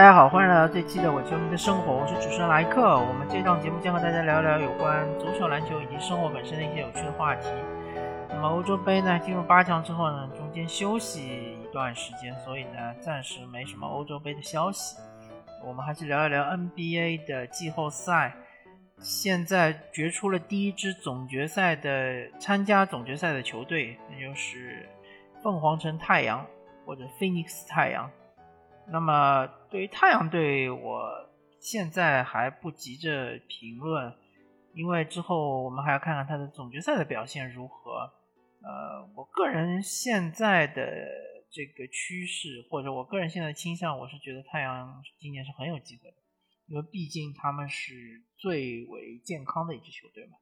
[0.00, 2.98] 大家好，欢迎来到这期的《我球迷的生活》，我是主持人莱克。
[2.98, 7.48] 我们这档节目将和大家聊聊有关足球、篮球以及生活本身的一些有趣的话题。
[8.30, 14.96] 那么欧洲杯呢，进入八强之后呢，中间休息一段时间，所以呢，暂时没什么欧洲杯的消息。
[15.62, 18.34] 我们还是聊一聊 NBA 的季后赛。
[19.00, 24.88] 现在决出了第一支总决赛的参加总决赛的球队，那就是
[25.42, 26.46] 凤凰城太阳
[26.86, 28.10] 或者 Phoenix 太阳。
[28.92, 31.08] 那么，对于太阳队，我
[31.60, 34.12] 现在还不急着评论，
[34.74, 38.10] 因为之后我们还要看看他的总决赛的表现如何。
[38.62, 40.82] 呃，我个人现在的
[41.50, 46.16] 这个趋势，或者我个人现在的倾向，我是觉得太阳今年是很有机会的，
[46.66, 47.94] 因为毕竟他们是
[48.36, 50.32] 最为健康的一支球队嘛。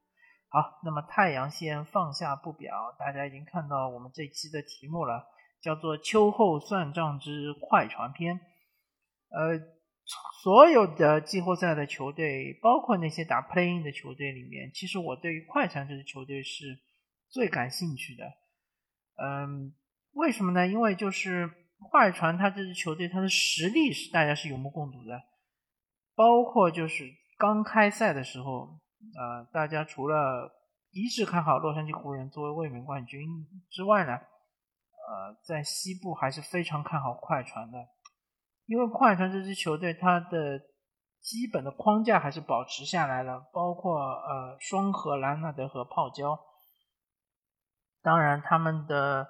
[0.49, 5.23] 好，那么太阳先放下不表，大家已经看到我们这期的题目了。
[5.61, 8.39] 叫做秋后算账之快船篇，
[9.29, 9.59] 呃，
[10.41, 16.79] 所有的季后赛的球队，包括那些打 playing 的球队里面，其实我对于快船这支球队是
[17.27, 18.23] 最感兴趣的。
[19.21, 19.73] 嗯，
[20.13, 20.65] 为什么呢？
[20.65, 21.51] 因为就是
[21.91, 25.21] 快船他这支球队，他的实力是大家是有目共睹的，
[26.15, 27.03] 包括就是
[27.37, 28.79] 刚开赛的时候，
[29.13, 30.49] 呃，大家除了
[30.91, 33.27] 一致看好洛杉矶湖人作为卫冕冠军
[33.69, 34.17] 之外呢。
[35.09, 37.79] 呃，在西部还是非常看好快船的，
[38.67, 40.59] 因为快船这支球队它的
[41.19, 46.39] 基本的框架还是保持下来了，包括呃双核兰纳德和泡椒，
[48.03, 49.27] 当然他们的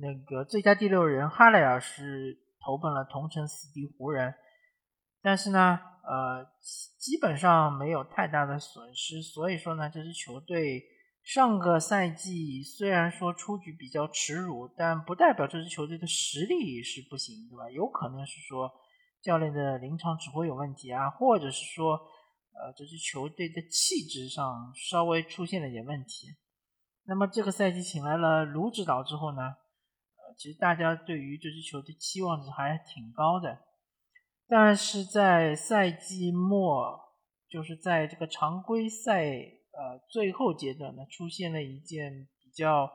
[0.00, 4.34] 那个最佳第六人哈雷尔是投奔了同城死敌湖人，
[5.22, 6.44] 但是呢，呃，
[6.98, 10.82] 基本上没有太大的损失，所以说呢，这支球队。
[11.24, 17.70] 上个赛季虽然说出局比较耻辱，但不代表这支球队的实力是不行，对吧？
[17.70, 18.68] 有可能是说
[19.22, 26.26] 教练的临场指挥有问题啊，或者是说呃这支球队的气质上稍微出现了点问题。
[27.04, 33.60] 那么这个赛季请来了卢指导之后呢，呃，其实大家对于这支球队期望值还挺高的，
[34.48, 36.98] 但是在赛季末，
[37.48, 39.61] 就是在这个常规赛。
[39.72, 42.92] 呃，最后阶段呢，出现了一件比较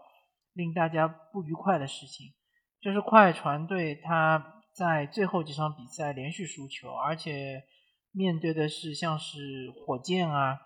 [0.53, 2.33] 令大家不愉快的事情，
[2.79, 7.63] 就是快船队他在最后几场比赛连续输球，而且
[8.11, 10.59] 面对的是像是火箭啊，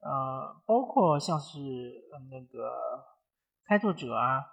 [0.00, 1.58] 呃，包括像是
[2.30, 2.72] 那个
[3.66, 4.44] 开拓者啊，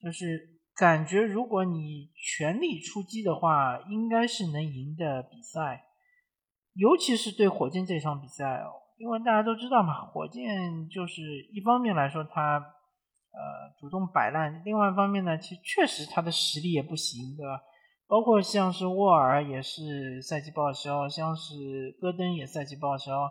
[0.00, 5.86] 就是感觉如果你全力出击的话，应该是能赢的比赛，
[6.74, 8.74] 尤其是对火箭这场比赛哦。
[9.00, 11.22] 因为大家都知道嘛，火箭就是
[11.54, 17.62] 一方面来说，他呃主动摆烂；另外一方面呢，其实确实他的实力也不行，对吧？
[18.06, 23.26] 包括像是沃尔也是赛季报销，像是戈登也赛季报销。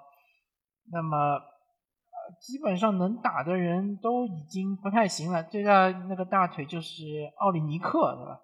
[0.91, 7.03] 那么呃，基本上能打的人都已经不太行了，最大那个大腿就是
[7.37, 8.41] 奥里尼克，对吧？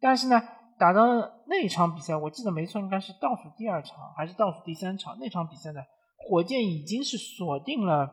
[0.00, 0.42] 但是呢，
[0.76, 1.06] 打到
[1.46, 5.80] 那一场比赛，我记得没错，应该是倒数第二场还是倒数第三场那场比赛呢？
[6.26, 8.08] 火箭已经是锁定了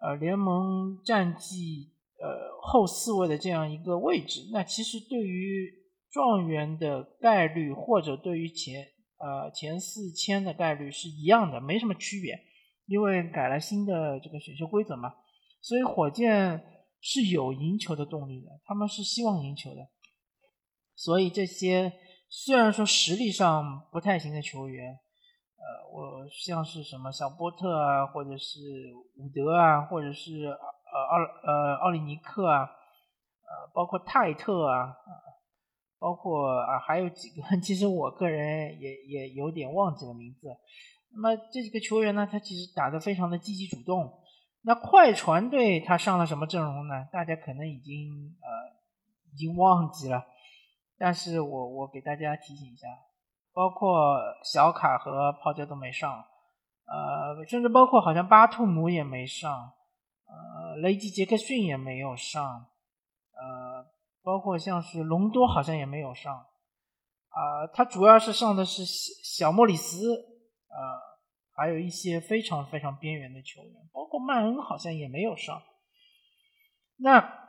[0.00, 4.48] 呃联盟战绩呃后四位的这样一个位置。
[4.52, 5.70] 那其实对于
[6.10, 8.86] 状元的概率，或者对于前
[9.18, 12.34] 呃前四千的概率是一样的，没什么区别。
[12.86, 15.12] 因为改了新的这个选秀规则嘛，
[15.60, 16.64] 所以火箭
[17.02, 19.88] 是有赢球的动力的，他们是希望赢球的。
[20.94, 21.92] 所以这些
[22.30, 24.98] 虽然说实力上不太行的球员。
[25.58, 28.60] 呃，我像是什么小波特啊，或者是
[29.16, 34.94] 伍德啊，或者是呃奥呃奥利尼克啊，呃，包括泰特啊，
[35.98, 40.56] 包括啊还有几个， 其实我个人也也有点忘记了名字。
[41.12, 44.22] 那么这几个球员呢，他其实打得非常的积极主动。
[44.62, 47.08] 那快船队他上了什么阵容呢？
[47.10, 48.76] 大家可能已经呃
[49.32, 50.26] 已经忘记了，
[50.98, 52.86] 但是我我给大家提醒一下。
[53.56, 56.22] 包括小卡和泡椒都没上，
[56.84, 59.72] 呃，甚至包括好像巴图姆也没上，
[60.26, 62.66] 呃，雷吉杰克逊也没有上，
[63.32, 63.86] 呃，
[64.22, 70.12] 包括像是隆多好像也没有上，啊，他主要是上的是小小莫里斯，
[70.68, 70.76] 呃，
[71.54, 75.62] 还有一些非常非常边缘的球员，包括曼恩好像也没有上，
[76.98, 77.45] 那。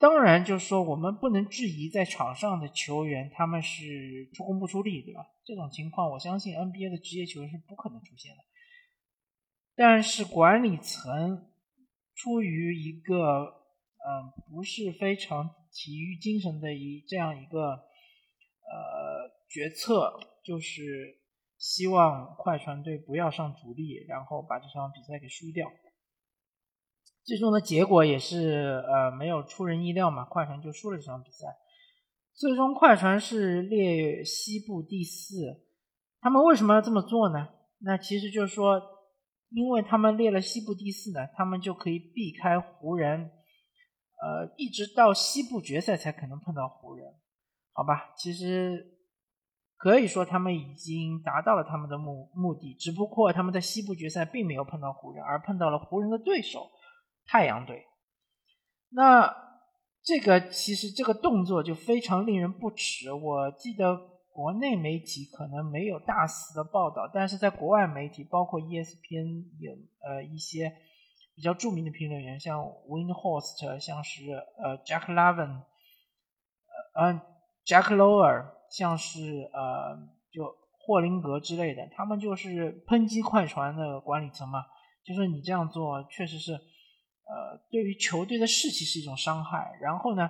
[0.00, 5.26] 当然，就是说我们不能质疑在场上的球员他们是出工不出力，对吧？
[5.44, 8.42] 这种情况，我相信 NBA 的职业球员是不可能出现的。
[9.76, 11.50] 但是管理层
[12.14, 13.44] 出于一个
[13.98, 21.18] 嗯不是非常体育精神的一这样一个呃决策，就是
[21.58, 25.70] 希望快船队不要上主力，然后把这场比赛给输掉。
[27.30, 31.46] 最终的结果也是呃没有出人意料嘛，快船就输了这场比赛。
[32.34, 35.62] 最终快船是列西部第四，
[36.20, 37.46] 他们为什么要这么做呢？
[37.82, 38.82] 那其实就是说，
[39.50, 43.30] 因为他们列了西部第四呢，他们就可以避开湖人，
[44.20, 47.06] 呃，一直到西部决赛才可能碰到湖人，
[47.72, 48.12] 好吧？
[48.16, 48.98] 其实
[49.76, 56.68] 可以说他们已经达到了他们的目目的，只不过他们在西部决赛并没有碰到湖人，而碰到了湖人的对手。
[57.30, 57.86] 太阳队，
[58.88, 59.32] 那
[60.02, 63.12] 这个其实这个动作就非常令人不齿。
[63.12, 63.96] 我记得
[64.32, 69.72] 国内媒体可能没有大肆的报道，但是在国外媒体，包括 ESPN 有
[70.02, 70.72] 呃一些
[71.36, 75.62] 比较著名的评论员，像 Windhorst，像是呃 Jack Lavin，
[76.96, 77.22] 呃
[77.64, 79.96] Jack Lower，像是呃
[80.32, 84.64] 就霍林格之类的，他们就是抨击快船的管理层嘛，
[85.04, 86.58] 就说你这样做确实是。
[87.30, 89.78] 呃，对于球队的士气是一种伤害。
[89.80, 90.28] 然后呢，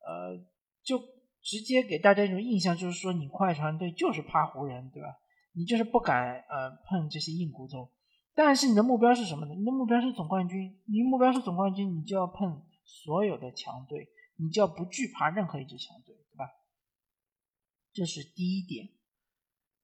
[0.00, 0.36] 呃，
[0.82, 0.98] 就
[1.40, 5.08] 直接给大家一种印象，就是说你快船队就是怕湖人，对吧？
[5.52, 7.92] 你就是不敢呃碰这些硬骨头。
[8.34, 9.54] 但是你的目标是什么呢？
[9.54, 10.76] 你的目标是总冠军。
[10.86, 16.50] 你目标是总冠军，你就要碰所有的强队，你就要不惧怕任何一支强队，对吧？
[17.92, 18.88] 这是第一点。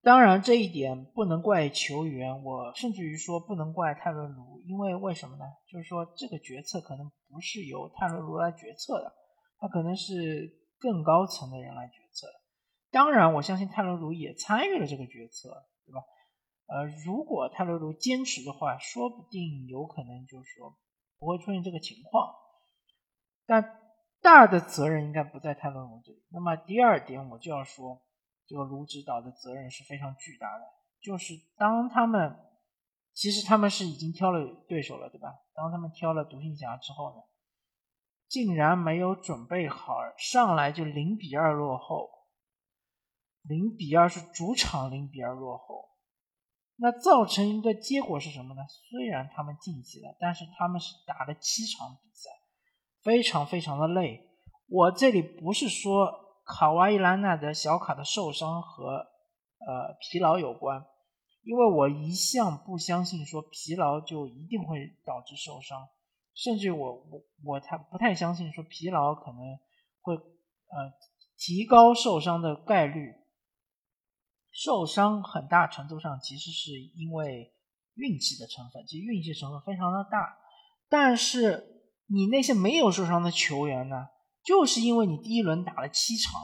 [0.02, 5.44] 当然，这一点不能怪球员，我甚至于说不能怪泰伦卢，因为为什么呢？
[5.68, 9.12] 就是说这个决策可能不是由泰伦卢来决策的，
[9.58, 12.26] 他可能是更高层的人来决策。
[12.90, 15.50] 当然，我相信泰伦卢也参与了这个决策，
[15.84, 16.00] 对吧？
[16.66, 20.78] 呃，如果泰伦卢坚持的话，说不定有可能就是说
[21.18, 22.32] 不会出现这个情况。
[23.44, 23.78] 但
[24.22, 26.22] 大的责任应该不在泰伦卢这里。
[26.30, 28.00] 那么第二点，我就要说。
[28.50, 30.64] 这个卢指导的责任是非常巨大的，
[31.00, 32.36] 就是当他们
[33.14, 35.28] 其实他们是已经挑了对手了，对吧？
[35.54, 37.22] 当他们挑了独行侠之后呢，
[38.26, 42.10] 竟然没有准备好，上来就零比二落后，
[43.42, 45.90] 零比二是主场零比二落后，
[46.74, 48.62] 那造成一个结果是什么呢？
[48.90, 52.28] 虽然他们晋级了，但是他们是打了七场比赛，
[53.00, 54.28] 非常非常的累。
[54.66, 56.26] 我这里不是说。
[56.50, 58.96] 卡瓦伊兰纳德小卡的受伤和
[59.58, 60.84] 呃疲劳有关，
[61.42, 65.88] 因为我一向不相信说疲劳就一定会导致受伤，
[66.34, 69.38] 甚至我我我才不太相信说疲劳可能
[70.02, 70.92] 会呃
[71.38, 73.14] 提高受伤的概率。
[74.52, 77.54] 受伤很大程度上其实是因为
[77.94, 80.36] 运气的成分，其实运气成分非常的大，
[80.88, 84.08] 但是你那些没有受伤的球员呢？
[84.42, 86.40] 就是因为你第一轮打了七场，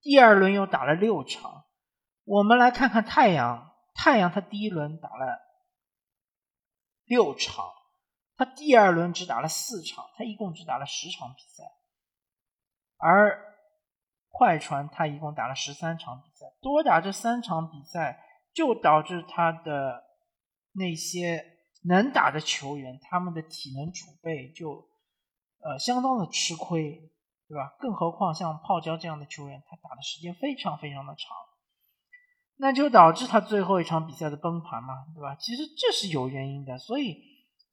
[0.00, 1.64] 第二轮又打了六场。
[2.24, 5.40] 我们来看看太阳，太阳他第一轮打了
[7.04, 7.64] 六场，
[8.36, 11.64] 他第二轮只打了四场，他一共只打了十场比赛。
[12.98, 13.56] 而
[14.28, 20.04] 快船他一共打了十三场比赛，多打这三场比赛，就导致他的
[20.72, 21.44] 那些
[21.82, 24.87] 能打的球员，他们的体能储备就。
[25.60, 27.10] 呃，相当的吃亏，
[27.48, 27.74] 对吧？
[27.80, 31.36] 更何况像泡椒这样的球员，他打的时间非常非常的长，
[32.56, 35.34] 那就导致他最后一场比赛的崩盘嘛，对吧？
[35.34, 37.16] 其实这是有原因的，所以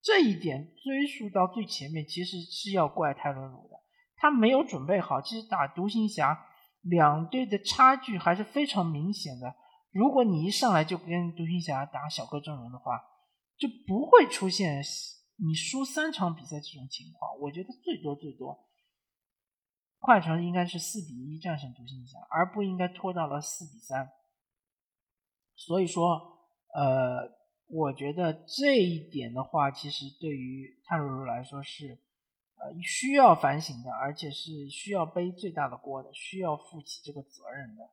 [0.01, 3.75] 这一点追溯到最前面，其实是要怪泰伦卢的，
[4.17, 5.21] 他没有准备好。
[5.21, 6.45] 其实打独行侠，
[6.81, 9.53] 两队的差距还是非常明显的。
[9.91, 12.99] 如果你一上来就跟独行侠打小个阵容的话，
[13.57, 14.81] 就不会出现。
[15.37, 18.67] 你输三场比赛这种情况，我觉得最多最多，
[19.99, 24.09] 快船应该是四比一战胜独行侠，而不应该拖到了四比三。
[25.55, 26.39] 所以说，
[26.73, 27.37] 呃，
[27.67, 31.99] 我觉得这一点的话，其实对于泰罗卢来说是
[32.55, 37.89] 呃需要反省的，而且是需要背最大的锅的，需要负起这个责任的。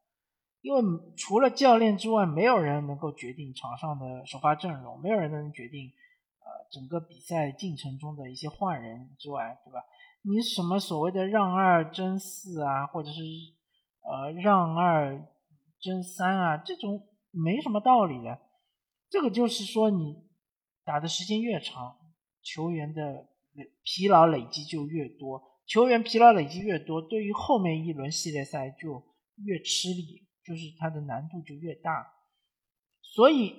[0.60, 0.80] 因为
[1.16, 5.92] 除了教练之外，没有人能够决定场上的首发阵容，没有人能决定。
[6.44, 9.80] 呃，整个比赛进程中的一些换人之外，对吧？
[10.22, 13.20] 你什么所谓的让二争四啊，或者是
[14.02, 15.26] 呃让二
[15.80, 18.38] 争三啊，这种没什么道理的。
[19.10, 20.16] 这个就是说，你
[20.84, 21.96] 打的时间越长，
[22.42, 23.28] 球员的
[23.82, 29.02] 疲劳累积就越多，球员疲劳累积越多，对于后面一轮系列赛就
[29.44, 32.12] 越吃力，就是它的难度就越大。
[33.02, 33.54] 所以，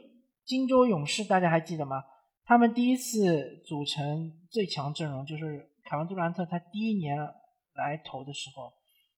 [0.45, 2.03] 金州勇士大家还记得吗？
[2.45, 7.17] 他们第一次组成最强阵容，就是凯文杜兰特他第一年
[7.73, 8.73] 来投的时候，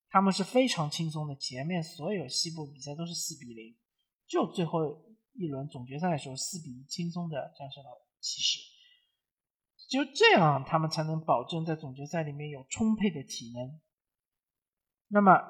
[0.10, 3.76] 他们是非常轻松的，前面所有西部比赛都是四比零，
[4.28, 4.80] 就最后
[5.34, 7.90] 一轮总决赛的时候四比一轻松的战胜了
[8.20, 8.60] 骑士。
[9.88, 13.80] 就这样，他们才能保证在总决赛里面有充沛的体能。
[15.08, 15.42] 那么，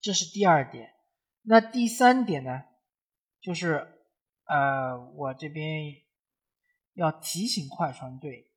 [0.00, 0.94] 这是第二点。
[1.42, 2.64] 那第三点呢，
[3.40, 3.86] 就是
[4.46, 5.94] 呃，我这边
[6.94, 8.50] 要提醒快船队，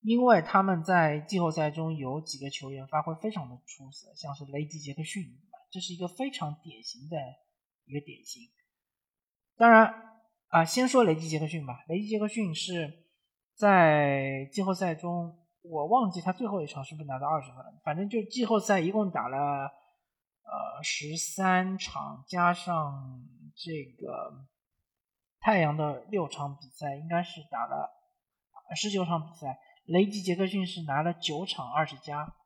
[0.00, 5.24] 因为他们在季后赛中有几个球员发挥非常的出色，像是雷吉杰克逊，
[5.70, 7.16] 这是一个非常典型的
[7.84, 8.42] 一个典型。
[9.56, 9.92] 当然
[10.48, 13.04] 啊，先说雷吉杰克逊吧，雷吉杰克逊是。
[13.58, 23.20] 在季后赛中，我忘记他最后一场是不是拿到二十分，反正就季后赛一共打了呃十三场，加上
[23.56, 24.46] 这个
[25.48, 27.88] 太阳的六场比赛，应该是打了
[28.76, 29.58] 十九场比赛。
[29.86, 32.36] 雷吉杰克逊是拿了九场二十加，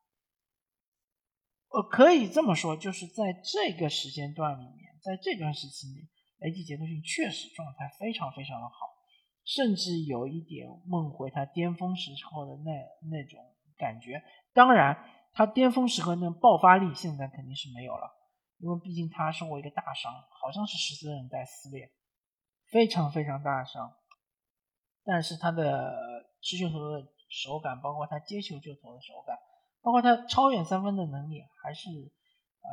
[1.71, 8.77] 呃，可以这么说，就是在这个时间段里面，在这段时期内，雷吉杰克逊确实状态非常非常的好。
[9.45, 12.71] 甚至有一点梦回他巅峰时候的那
[13.11, 13.41] 那种
[13.77, 14.23] 感觉。
[14.55, 14.97] 当然，
[15.33, 18.09] 他巅峰时候那爆发力现在肯定是没有了，
[18.59, 21.91] 因为毕竟他受过一个大伤，好像是十字韧带撕裂，
[22.73, 23.95] 非常非常大伤。
[25.05, 25.95] 但是他的
[26.41, 29.39] 持球投的手感，包括他接球就投的手感，
[29.81, 31.89] 包括他超远三分的能力，还是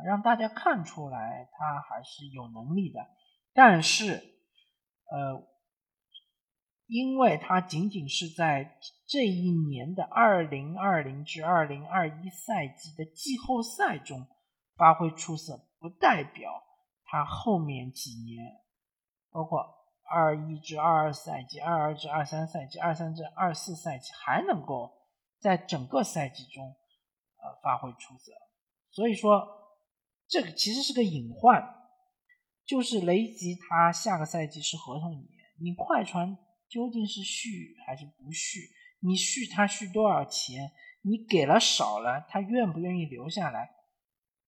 [0.04, 3.06] 让大家看出来他还是有能力的。
[3.54, 4.14] 但是，
[5.06, 5.48] 呃。
[6.92, 8.76] 因为他仅仅是在
[9.06, 14.26] 这一年的二零二零至二零二一赛季的季后赛中
[14.74, 16.50] 发挥出色，不代表
[17.04, 18.44] 他后面几年，
[19.30, 19.79] 包括
[20.10, 24.92] 二一至二二赛季、二二至二三赛季、二三至二四赛季还能够
[25.38, 28.32] 在整个赛季中呃发挥出色。
[28.90, 29.46] 所以说，
[30.28, 31.62] 这个其实是个隐患，
[32.66, 35.28] 就是雷吉他下个赛季是合同年，
[35.60, 36.36] 你快船。
[36.68, 38.60] 究竟是续还是不续？
[39.00, 40.70] 你续他续多少钱？
[41.02, 43.68] 你给了少了，他愿不愿意留下来？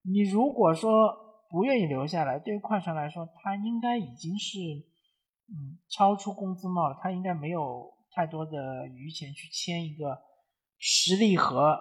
[0.03, 1.17] 你如果说
[1.51, 4.59] 不愿意留下来，对于快船来说，他应该已经是
[5.49, 10.23] 嗯超出工资帽了，他应该没有太多的余钱去签一个
[10.79, 11.79] 实力和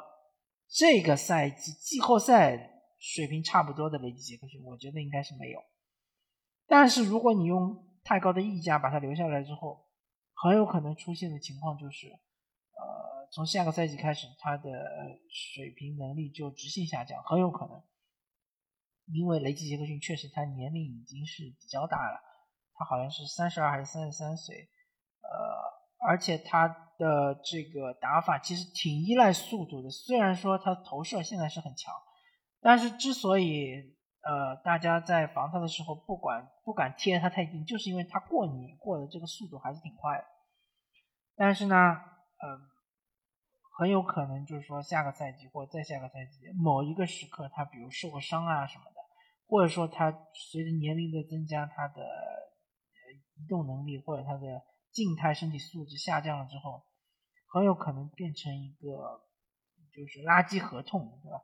[0.68, 5.60] 这个赛季季后赛水平差不多的雷吉杰克逊，我觉得应该是没有。
[6.68, 9.88] 但是如果你用太高的溢价把他留下来之后，
[10.34, 14.70] 很有可能出现的情况就是，呃，从下个赛季开始，他的
[15.30, 17.84] 水平能力就直线下降，很有可能，
[19.14, 22.20] 因为雷吉杰克逊确实他年龄已经是比较大了，
[22.82, 24.68] 他好像是三十二还是三十三岁，
[25.22, 31.94] 呃，而且他的这个打法其实挺依赖速度的，虽然说他投射现在是很强，
[32.60, 33.96] 但是之所以。
[34.24, 40.24] 呃，大家在防他的时候，不管不敢贴他太近，就是因为他过你过的这个速度还是挺快的。
[41.36, 42.62] 但是呢，呃，
[43.80, 49.02] 很有可能就是说下个赛季或再下个赛季某一个时刻，他比如受过伤啊什么的，
[49.48, 52.04] 或者说他随着年龄的增加，他的
[53.42, 56.84] 移动能力或者他的静态身体素质下降了之后，
[57.48, 59.22] 很有可能变成一个
[59.92, 61.42] 就是垃圾合同，对吧？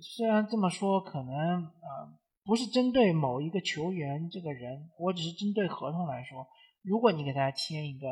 [0.00, 6.46] 虽然这么说，可能呃不是针对某一个球员这个人，我只是针对合同来说。
[6.82, 8.08] 如果你给他签一个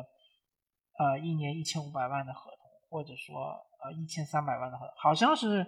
[0.98, 3.36] 呃一年一千五百万的合同，或者说
[3.82, 5.66] 呃一千三百万的合同，好像是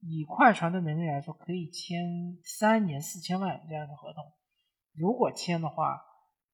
[0.00, 4.24] 以快船的能力来说，可以签三年四千万这样的合同。
[4.92, 6.00] 如果签的话，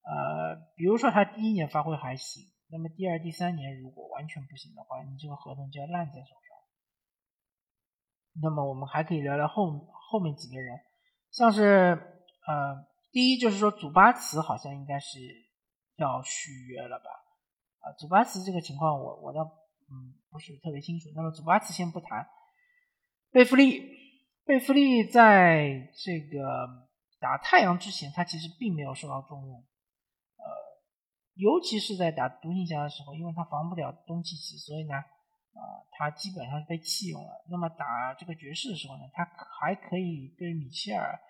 [0.03, 6.59] 呃，比如说他第一年发挥还行，那么第二、第三年如果完全不行的话，你这个合同就要烂在手上。
[8.43, 10.81] 那么我们还可以聊聊后后面几个人，
[11.31, 11.99] 像是
[12.47, 15.19] 呃，第一就是说祖巴茨好像应该是
[15.97, 17.05] 要续约了吧？
[17.81, 19.43] 啊，祖巴茨这个情况我我倒
[19.91, 21.11] 嗯不是特别清楚。
[21.15, 22.27] 那么祖巴茨先不谈，
[23.31, 23.83] 贝弗利，
[24.47, 26.89] 贝弗利在这个
[27.21, 29.63] 打太阳之前，他其实并没有受到重用，
[31.35, 34.95] 尤其是在打独行侠的时候，因为他防不了东契奇，所以呢。
[35.55, 37.45] 啊，他基本上被弃用了。
[37.51, 39.23] 那么打这个爵士的时候呢，他
[39.61, 41.21] 还可以对米切尔、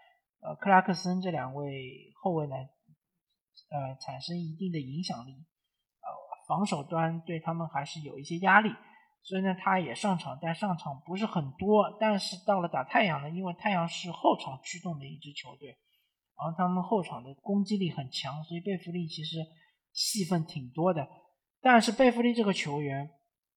[0.40, 5.32] 呃克拉克森这两位后卫呢，呃产生一定的影响力。
[5.32, 6.06] 呃，
[6.47, 8.71] 防守端对他们还是有一些压力，
[9.25, 11.97] 所以呢，他也上场，但上场不是很多。
[11.99, 15.76] 但是到了打太阳呢，因为太阳是后场驱动的一支球队，
[16.38, 19.38] 然后他们后场的攻击力很强，所以贝弗利其实
[19.92, 21.08] 戏份挺多的。
[21.61, 23.11] 但是贝弗利这个球员。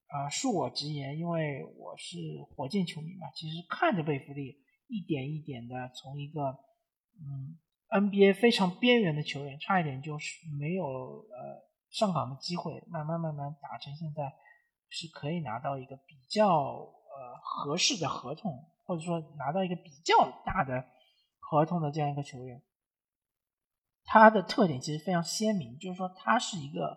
[0.08, 2.16] 啊，恕我直言，因为我是
[2.54, 6.56] 火箭球迷嘛，其实看着贝弗利一点一点的从一个
[7.18, 14.32] 嗯 NBA 非常边缘的球员，差一点就是没有呃上岗的机会，慢慢慢慢打成现在
[14.88, 20.14] 是可以拿到一个比较呃合适的合同，或者说拿到一个比较
[20.44, 20.86] 大的
[21.40, 22.62] 合同的这样一个球员。
[24.06, 26.96] 他的特点其实非常鲜明，就是说他是一个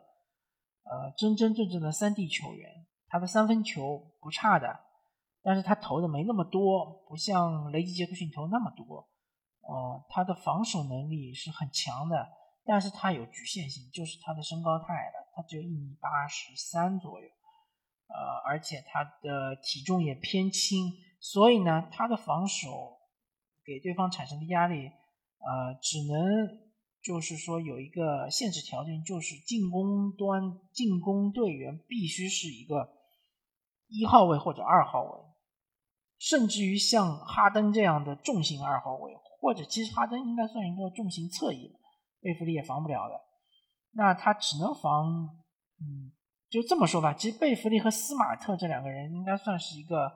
[0.83, 4.79] 呃真真正正的三 D 球员，他的三分球不差的，
[5.41, 9.09] 但是他投的没那么多，不像雷吉杰克逊投那么多。
[9.61, 12.27] 呃，他的防守能力是很强的，
[12.65, 17.27] 但是他有局限性，就是他的身高太矮了，他只有一米八十三左右，
[18.07, 22.97] 呃，而且他的体重也偏轻，所以呢，他的防守
[23.63, 26.68] 给对方产生的压力，呃，只能
[27.01, 32.89] 就是说有一个限制条件，就是进攻端进攻队员必须是一个
[33.87, 35.25] 一号位或者二号位，
[36.17, 39.13] 甚至于像哈登这样的重型二号位。
[39.41, 41.73] 或者其实哈登应该算一个重型侧翼，
[42.19, 43.15] 贝弗利也防不了的。
[43.93, 45.29] 那他只能防，
[45.79, 46.11] 嗯，
[46.49, 47.13] 就这么说吧。
[47.13, 50.11] 其实贝弗利和斯马特这两个人应该算是一个呃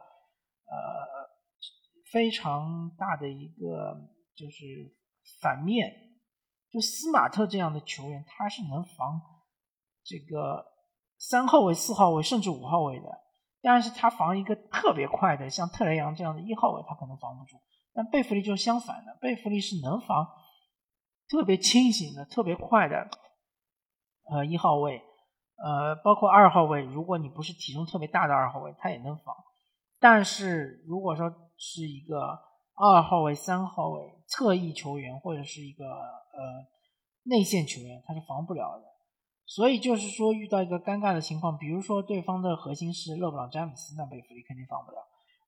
[2.12, 3.96] 非常大的一个
[4.36, 4.94] 就是
[5.40, 5.90] 反面。
[6.74, 9.22] 就斯马特这样的球员，他是能防
[10.04, 10.66] 这个
[11.20, 13.06] 三号位、四号位甚至五号位的，
[13.62, 17.58] 但是他防一个特别快的，像特雷杨这样的一号位，他可能防不住。
[17.94, 20.28] 但贝弗利就是相反的，贝弗利是能防
[21.30, 23.08] 特别清醒的、特别快的，
[24.32, 25.00] 呃，一号位，
[25.58, 29.36] 呃，包括二号位，如果你不是体重特别大的二号位，他也能防。
[30.00, 32.40] 但是如果说是一个
[32.74, 35.86] 二号位、三号位侧翼球员，或者是一个
[36.34, 36.68] 呃
[37.24, 38.86] 内线球员，他是防不了的。
[39.46, 44.98] 所以就是说，遇到一个尴尬的情况，比如说对方的核心是勒布朗詹姆斯，那贝弗利肯定防不了。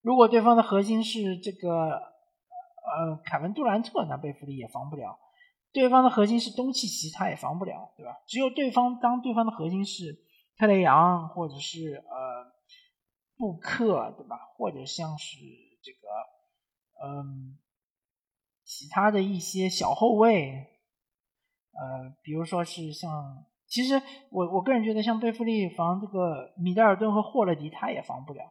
[0.01, 2.15] 如果对方的核心是这个。
[2.87, 5.17] 呃，凯文杜兰特那贝弗利也防不了，
[5.73, 8.15] 对方的核心是东契奇，他也防不了，对吧？
[8.27, 10.15] 只有对方当对方的核心是
[10.55, 12.45] 特雷杨或者是呃
[13.37, 14.37] 布克，对吧？
[14.55, 15.35] 或者像是
[15.81, 15.97] 这个
[17.03, 17.57] 嗯
[18.63, 20.67] 其他的一些小后卫，
[21.75, 28.41] 呃，比如说是像，其实我我个人觉得像贝弗利防这个米德尔顿和霍勒迪，他也防不了，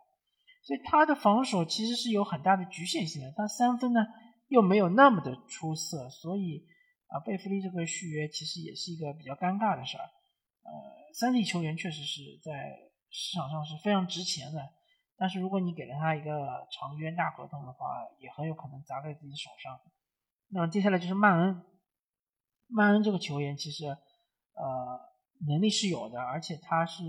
[0.62, 4.00] 所以他的防守其实是有很大的局限性的，他三分呢。
[4.48, 6.62] 又没有那么的出色，所以
[7.08, 10.04] 啊，贝弗利这个续约其实也是一个比较尴尬的事儿。
[10.04, 10.70] 呃，
[11.14, 12.52] 三 D 球员确实是在
[13.08, 14.60] 市场上是非常值钱的，
[15.16, 19.80] 但是如果你给了他一个长约大合同的话，也很有可能砸在自己手上。
[20.50, 21.62] 那接下来就是曼恩，
[22.68, 25.00] 曼恩这个球员其实呃
[25.46, 27.03] 能力是有的，而且他是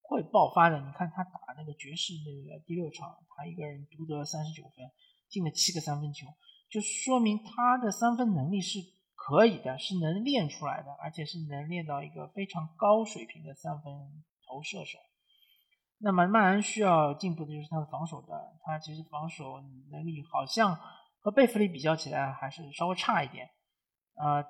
[0.00, 0.78] 会爆发的。
[0.80, 4.90] 你看他打那个爵士那个第六场，他一个人独得三十九分，
[5.28, 6.26] 进了七个三分球。
[6.70, 8.78] 就说明他的三分能力是
[9.14, 13.92] 可以的，是能练出来的，而且是能练到一个非常高水平的三分
[14.48, 14.98] 投射手。
[15.98, 20.76] 那么曼恩需要进步的就是他的防守端，他其实防守能力好像
[21.20, 23.48] 和贝弗利比较起来还是稍微差一点。
[24.14, 24.42] 呃，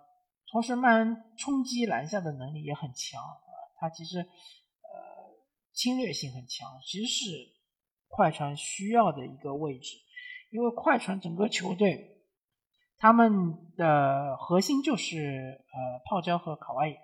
[0.53, 4.27] 同时曼恩冲击篮下的能力也很强啊，他其实呃
[5.73, 7.25] 侵略性很强，其实是
[8.07, 9.97] 快船需要的一个位置，
[10.51, 12.11] 因为快船整个球队。
[12.99, 16.95] 他们的核心就是呃泡椒和卡哇伊，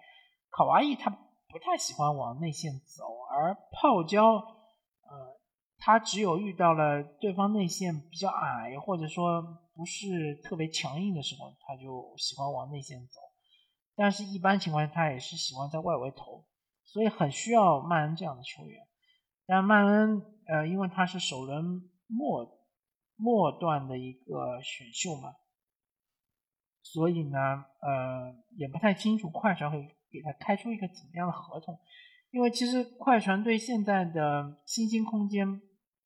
[0.51, 5.41] 卡哇伊他不太喜欢往内线走，而泡椒呃
[5.79, 9.43] 他只有遇到了对方内线比较矮或者说
[9.75, 13.21] 不是特别强硬的时候，他就喜欢往内线走，
[13.99, 16.47] 但是一般情况下他也是喜欢在外围投，
[16.85, 18.81] 所以很需要曼恩这样的球员。
[19.45, 22.61] 但曼恩呃因为他是首轮末
[23.17, 25.35] 末段的一个选秀嘛。
[26.81, 27.39] 所以呢，
[27.83, 29.79] 呃，也不太清楚快船会
[30.11, 31.79] 给他开出一个怎么样的合同，
[32.31, 35.61] 因为其实快船队现在的薪金空间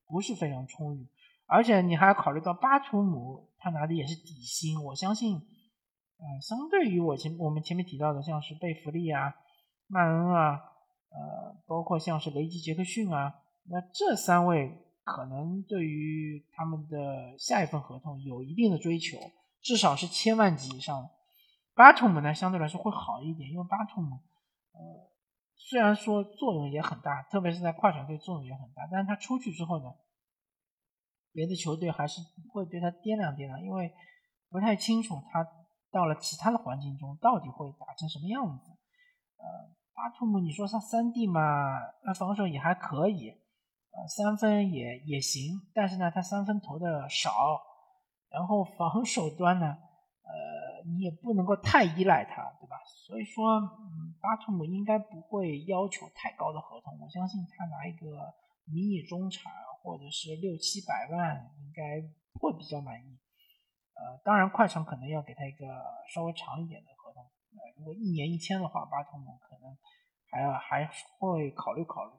[0.07, 1.07] 不是非常充裕，
[1.47, 5.41] 而且你还要考虑到巴图姆他拿的也是底薪，我相信，
[6.23, 9.35] 呃，相对于我前我们前面提到的像是贝弗利啊、
[9.89, 10.53] 曼恩啊，
[11.11, 19.19] 呃，包括像是雷吉杰克逊啊，那这三位可能对于他们的下一份合同有一定的追求。
[19.61, 21.11] 至少是千万级以上，
[21.75, 24.17] 巴图姆呢相对来说会好一点，因为巴图姆，
[24.73, 25.11] 呃，
[25.57, 29.93] 虽然说作用也很大，特别是在快船队作用也很大，但是他出去之后呢，
[31.33, 32.21] 别的球队还是
[32.53, 33.93] 会对他掂量掂量，因为
[34.51, 35.47] 不太清楚他
[35.93, 38.71] 到了其他的环境中到底会打成什么样子。
[39.37, 41.41] 呃，巴图姆，你说他三 D 嘛，
[42.05, 47.61] 那防守也还可以，呃，三分也也行，但是呢，他三分投的少。
[48.31, 52.77] 然后防守端呢，呃，你也不能够太依赖他，对吧？
[52.87, 56.99] 所以说，嗯，巴图姆应该不会要求太高的合同。
[56.99, 58.33] 我相信他拿一个
[58.65, 59.53] 迷你中产
[59.83, 62.01] 或者是六七百万，应该
[62.41, 63.19] 会比较满意。
[63.95, 65.67] 呃，当然，快船可能要给他一个
[66.13, 67.23] 稍微长一点的合同。
[67.23, 69.77] 呃，如果一年一千的话，巴图姆可能
[70.31, 72.13] 还要还会考虑考虑。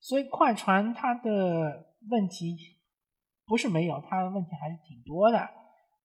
[0.00, 2.56] 所以，快船他的问题
[3.46, 5.48] 不是没有，他的问题还是挺多的。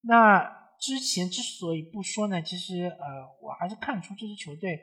[0.02, 0.64] 那。
[0.78, 4.78] 之前之所以不说呢，其实呃，我还是看出这支球队，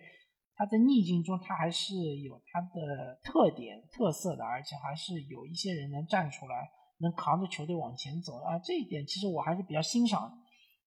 [0.56, 6.70] 他在逆境中，他还是有他的特点特色的，而且还是有一些人能站出来，
[7.02, 8.58] 能扛着球队往前走啊。
[8.58, 10.22] 这一点其实我还是比较欣赏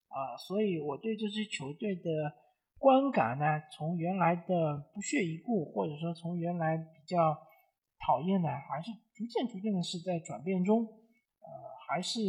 [0.08, 2.01] 啊，所以我对这支球队的
[2.80, 3.45] 观感呢，
[3.78, 7.38] 从原来的不屑一顾，或者说从原来比较
[7.99, 10.84] 讨厌呢，还是逐渐逐渐的是在转变中。
[10.84, 11.51] 呃
[11.88, 12.19] 还是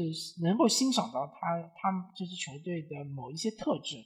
[0.42, 3.96] 能够欣赏到他他们这支球队的某一些特质，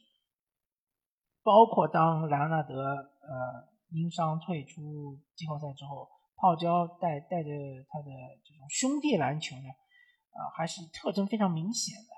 [1.42, 6.08] 包括当莱昂纳德呃因伤退出季后赛之后，
[6.40, 7.50] 泡椒带带着
[7.90, 8.08] 他的
[8.42, 9.68] 这种兄弟篮球呢，
[10.32, 12.10] 啊还是特征非常明显的。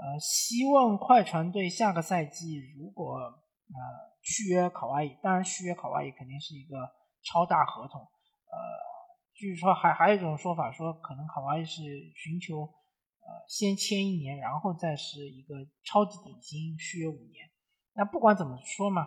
[0.00, 3.78] 呃，希望快船队下个赛季如果呃
[4.22, 6.76] 续约考瓦伊，当然续约考瓦伊肯定是一个
[7.24, 8.88] 超大合同，呃。
[9.40, 11.80] 据说还还有一种说法，说可能卡哇伊是
[12.16, 17.48] 寻求，呃，先签一年，然后再是一个超级顶薪续约五年。
[17.92, 19.06] 那不管怎么说嘛，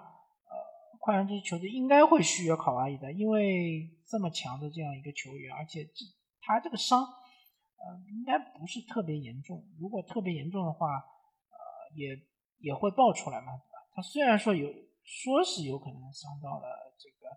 [1.02, 6.06] 快船这支球队应该会续约卡哇伊的，因为这么强的这样一个球员，而且这
[6.40, 9.66] 他这个伤，呃，应该不是特别严重。
[9.80, 11.60] 如果特别严重的话，呃，
[11.96, 12.16] 也
[12.60, 13.84] 也会爆出来嘛，对吧？
[13.96, 14.70] 他虽然说有
[15.04, 17.30] 说是有可能伤到了这个。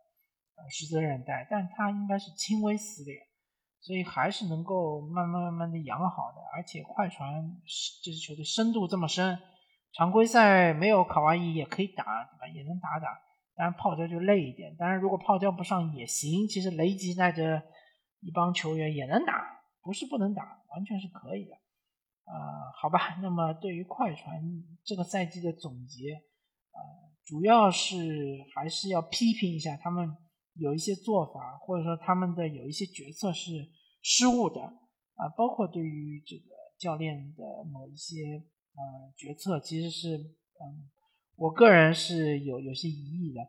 [0.56, 3.18] 呃，十字韧带，但他应该是轻微撕裂，
[3.80, 6.40] 所以还是能够慢慢慢慢的养好的。
[6.54, 7.60] 而且快船
[8.04, 9.36] 这支球队深度这么深，
[9.92, 12.46] 常规赛没有卡哇伊也可以打，对吧？
[12.54, 13.20] 也能打打。
[13.56, 16.46] 当然泡椒就累一点，当然如果泡椒不上也行。
[16.48, 17.62] 其实雷吉带着
[18.20, 21.52] 一帮球员也能打，不是不能打，完全是可以的。
[22.26, 22.34] 呃，
[22.80, 24.42] 好吧，那么对于快船
[24.84, 26.80] 这个赛季的总结，呃，
[27.24, 27.96] 主要是
[28.54, 30.16] 还是要批评一下他们。
[30.56, 33.50] 有一些做法，或者说他们的有一些决策是
[34.02, 38.40] 失误的啊，包括对于这个教练的某一些
[38.76, 40.86] 呃决策，其实是嗯，
[41.36, 43.40] 我个人是有有些疑义的。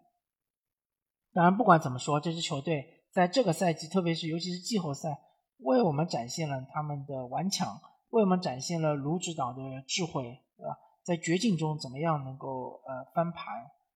[1.34, 5.20] 当然，不管怎么说，这支球队在这个赛季，特别是尤其是季后赛，
[5.60, 10.24] 为我们展现了他们的顽强，为我们展现了卢指导的智慧，
[10.58, 10.78] 对吧？
[11.04, 13.54] 在绝境中怎么样能够呃翻盘，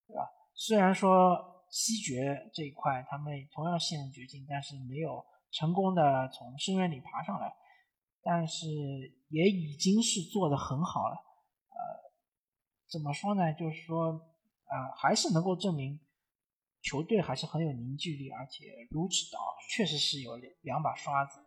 [0.07, 0.29] 对吧？
[0.53, 1.57] 虽然说。
[1.71, 7.53] 西决这一块，他们同样陷入绝境，但是没有成功的从深渊里爬上来，
[8.23, 8.65] 但是
[9.29, 11.15] 也已经是做的很好了。
[12.91, 13.53] 怎么说呢？
[13.53, 14.21] 就是说，
[14.69, 15.99] 呃，还是能够证明
[16.81, 21.39] 球队还是很有凝聚力，而且卢指导确实是有两把刷子。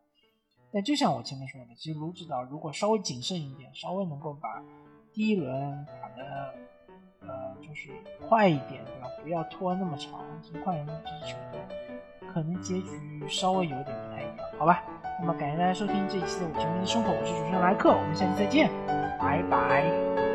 [0.72, 4.62] 但就像我前面说的，其实卢指导如果稍微谨慎一点，稍微能够把
[5.12, 6.54] 第一轮打的。
[7.24, 7.88] 呃，就是
[8.28, 9.08] 快一点，对吧？
[9.22, 10.24] 不要拖那么长。
[10.42, 11.60] 尽快赢这支球队，
[12.34, 14.82] 可能结局稍微有点不太一样，好吧？
[15.20, 18.68] 那么感谢大家收听这一期的《我球迷的生活》，我是主持人莱克，我们下期再见，
[19.20, 20.31] 拜拜。